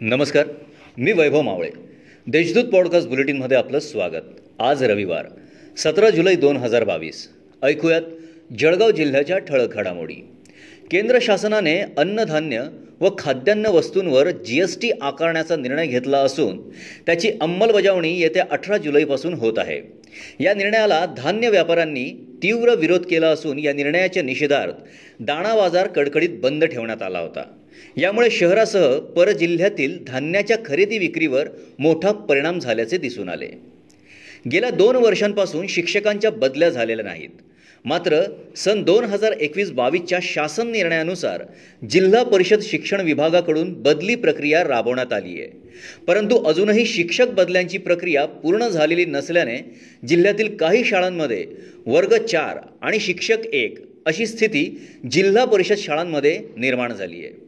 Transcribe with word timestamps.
नमस्कार 0.00 0.46
मी 0.98 1.12
वैभव 1.12 1.40
मावळे. 1.40 1.70
देशदूत 2.26 2.64
पॉडकास्ट 2.64 3.08
बुलेटिनमध्ये 3.08 3.56
आपलं 3.56 3.78
स्वागत. 3.78 4.22
आज 4.58 4.82
रविवार 4.82 5.26
सतरा 5.76 6.10
जुलै 6.10 6.34
दोन 6.34 6.56
हजार 6.56 6.84
बावीस. 6.84 7.28
ऐकूयात 7.62 8.02
जळगाव 8.58 8.90
जिल्ह्याच्या 8.90 9.38
ठळक 9.38 9.74
घडामोडी. 9.74 10.14
केंद्र 10.90 11.18
शासनाने 11.22 11.80
अन्नधान्य 11.80 12.64
व 13.00 13.08
खाद्यान्न 13.18 13.66
वस्तूंवर 13.66 14.30
जी 14.30 14.60
एस 14.60 14.80
टी 14.80 14.90
आकारण्याचा 15.00 15.56
निर्णय 15.56 15.86
घेतला 15.86 16.18
असून 16.18 16.68
त्याची 17.06 17.30
अंमलबजावणी 17.40 18.20
येत्या 18.20 18.44
अठरा 18.50 18.76
जुलैपासून 18.76 19.34
होत 19.34 19.54
आहे. 19.56 19.80
या 20.40 20.54
निर्णयाला 20.54 21.06
धान्य 21.16 21.50
व्यापाऱ्यांनी 21.50 22.27
तीव्र 22.42 22.74
विरोध 22.74 23.06
केला 23.06 23.28
असून 23.28 23.58
या 23.58 23.72
निर्णयाच्या 23.72 24.22
निषेधार्थ 24.22 24.74
दाणा 25.20 25.54
बाजार 25.56 25.86
कडकडीत 25.86 26.28
बंद 26.42 26.64
ठेवण्यात 26.64 27.02
आला 27.02 27.18
होता. 27.18 27.42
यामुळे 27.96 28.30
शहरासह 28.30 28.98
परजिल्ह्यातील 28.98 29.98
धान्याच्या 30.06 30.56
खरेदी 30.66 30.98
विक्रीवर 30.98 31.48
मोठा 31.78 32.12
परिणाम 32.12 32.58
झाल्याचे 32.58 32.96
दिसून 32.96 33.28
आले. 33.28 33.77
गेल्या 34.50 34.70
दोन 34.70 34.96
वर्षांपासून 34.96 35.66
शिक्षकांच्या 35.66 36.30
बदल्या 36.30 36.70
झालेल्या 36.70 37.04
नाहीत. 37.04 37.30
मात्र 37.84 38.20
सन 38.56 38.82
दोन 38.82 39.04
हजार 39.04 39.32
एकवीस 39.32 39.70
बावीसच्या 39.70 40.18
शासन 40.22 40.70
निर्णयानुसार 40.70 41.42
जिल्हा 41.90 42.22
परिषद 42.22 42.60
शिक्षण 42.60 43.00
विभागाकडून 43.00 43.72
बदली 43.82 44.14
प्रक्रिया 44.14 44.64
राबवण्यात 44.64 45.12
आली 45.12 45.40
आहे. 45.40 45.50
परंतु 46.06 46.38
अजूनही 46.38 46.86
शिक्षक 46.86 47.28
बदल्यांची 47.28 47.78
प्रक्रिया 47.78 48.26
पूर्ण 48.26 48.68
झालेली 48.68 49.04
नसल्याने 49.04 49.58
जिल्ह्यातील 50.08 50.56
काही 50.56 50.84
शाळांमध्ये 50.84 51.46
वर्ग 51.86 52.16
चार 52.26 52.58
आणि 52.82 53.00
शिक्षक 53.00 53.46
एक 53.52 53.78
अशी 54.06 54.26
स्थिती 54.26 54.80
जिल्हा 55.12 55.44
परिषद 55.44 55.76
शाळांमध्ये 55.76 56.38
निर्माण 56.56 56.92
झाली 56.92 57.24
आहे. 57.24 57.47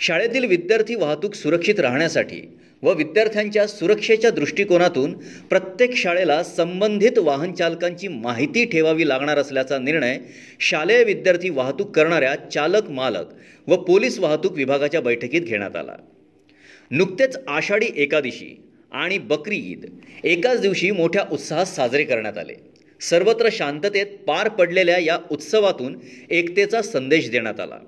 शाळेतील 0.00 0.44
विद्यार्थी 0.44 0.94
वाहतूक 0.94 1.34
सुरक्षित 1.34 1.80
राहण्यासाठी 1.80 2.40
व 2.82 2.92
विद्यार्थ्यांच्या 2.94 3.66
सुरक्षेच्या 3.66 4.30
दृष्टिकोनातून 4.30 5.12
प्रत्येक 5.50 5.96
शाळेला 5.96 6.42
संबंधित 6.42 7.18
वाहन 7.18 7.52
चालकांची 7.52 8.08
माहिती 8.08 8.64
ठेवावी 8.64 9.08
लागणार 9.08 9.38
असल्याचा 9.38 9.78
निर्णय 9.78 10.18
शालेय 10.60 11.04
विद्यार्थी 11.04 11.50
वाहतूक 11.50 11.96
करणाऱ्या 11.96 12.34
चालक 12.50 12.90
मालक 12.90 13.26
व 13.66 13.76
पोलीस 13.76 14.18
वाहतूक 14.18 14.52
विभागाच्या 14.52 15.00
बैठकीत 15.00 15.40
घेण्यात 15.40 15.76
आला. 15.76 15.96
नुकतेच 16.90 17.38
आषाढी 17.48 17.86
एकादशी 17.96 18.62
आणि 18.92 19.18
बकरी 19.18 19.56
ईद 19.56 19.86
एकाच 20.24 20.60
दिवशी 20.60 20.90
मोठ्या 20.90 21.24
उत्साहात 21.32 21.66
साजरे 21.66 22.04
करण्यात 22.04 22.38
आले. 22.38 22.54
सर्वत्र 23.00 23.48
शांततेत 23.52 24.06
पार 24.06 24.48
पडलेल्या 24.48 24.98
या 24.98 25.18
उत्सवातून 25.30 25.96
एकतेचा 26.30 26.82
संदेश 26.82 27.30
देण्यात 27.30 27.60
आला. 27.60 27.78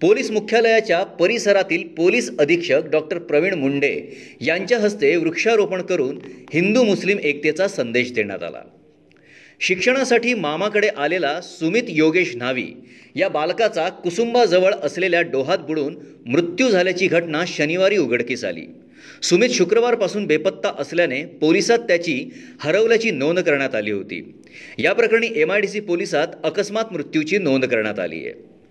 पोलीस 0.00 0.30
मुख्यालयाच्या 0.30 1.02
परिसरातील 1.04 1.86
पोलीस 1.88 2.30
अधीक्षक 2.38 2.88
डॉक्टर 2.92 3.18
प्रवीण 3.18 3.54
मुंडे 3.54 3.94
यांच्या 4.40 4.78
हस्ते 4.78 5.16
वृक्षारोपण 5.16 5.82
करून 5.82 6.18
हिंदू 6.54 6.82
मुस्लिम 6.82 7.18
एकतेचा 7.18 7.68
संदेश 7.68 8.12
देण्यात 8.12 8.42
आला. 8.42 8.62
शिक्षणासाठी 9.60 10.34
मामाकडे 10.34 10.88
आलेला 10.88 11.40
सुमित 11.40 11.82
योगेश 11.88 12.36
न्हावी 12.36 12.66
या 13.16 13.28
बालकाचा 13.28 13.88
कुसुंबाजवळ 13.88 14.72
असलेल्या 14.82 15.20
डोहात 15.22 15.58
बुडून 15.58 15.96
मृत्यू 16.26 16.68
झाल्याची 16.68 17.06
घटना 17.06 17.44
शनिवारी 17.46 17.96
उघडकीस 17.96 18.44
आली. 18.44 18.66
सुमित 19.22 19.50
शुक्रवारपासून 19.50 20.26
बेपत्ता 20.26 20.72
असल्याने 20.78 21.24
पोलिसात 21.24 21.78
त्याची 21.78 22.30
हरवल्याची 22.60 23.10
नोंद 23.10 23.38
करण्यात 23.38 23.74
आली 23.74 23.90
होती. 23.90 24.34
या 24.78 24.92
प्रकरणी 24.92 25.28
एम 25.36 25.52
आय 25.52 25.60
डी 25.60 25.68
सी 25.68 25.80
पोलिसात 25.80 26.26
अकस्मात 26.44 26.92
मृत्यूची 26.92 27.38
नोंद 27.38 27.64
करण्यात 27.64 27.98
आली 27.98 28.16
आहे 28.16 28.47